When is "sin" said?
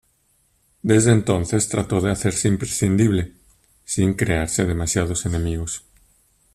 3.85-4.15